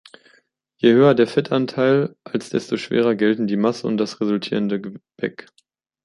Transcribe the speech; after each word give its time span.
Je 0.77 0.91
höher 0.93 1.13
der 1.13 1.27
Fettanteil, 1.27 2.15
als 2.23 2.49
desto 2.49 2.75
„schwerer“ 2.75 3.13
gelten 3.13 3.45
die 3.45 3.55
Masse 3.55 3.85
und 3.85 3.97
das 3.97 4.19
resultierende 4.19 4.81
Gebäck. 4.81 5.47